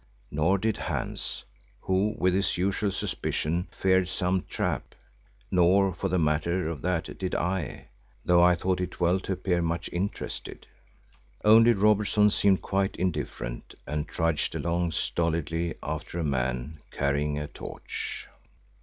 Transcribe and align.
Nor 0.31 0.57
did 0.57 0.77
Hans, 0.77 1.43
who 1.81 2.15
with 2.17 2.33
his 2.33 2.57
usual 2.57 2.89
suspicion, 2.89 3.67
feared 3.69 4.07
some 4.07 4.43
trap; 4.49 4.95
nor, 5.51 5.93
for 5.93 6.07
the 6.09 6.17
matter 6.17 6.69
of 6.69 6.81
that, 6.81 7.15
did 7.19 7.35
I, 7.35 7.89
though 8.25 8.41
I 8.41 8.55
thought 8.55 8.81
it 8.81 8.99
well 8.99 9.19
to 9.19 9.33
appear 9.33 9.61
much 9.61 9.91
interested. 9.93 10.65
Only 11.45 11.73
Robertson 11.73 12.31
seemed 12.31 12.63
quite 12.63 12.95
indifferent 12.95 13.75
and 13.85 14.07
trudged 14.07 14.55
along 14.55 14.93
stolidly 14.93 15.75
after 15.83 16.17
a 16.17 16.23
man 16.23 16.79
carrying 16.89 17.37
a 17.37 17.45
torch. 17.47 18.27